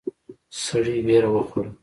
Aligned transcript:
سړی 0.63 0.97
وېره 1.07 1.29
وخوړه. 1.33 1.69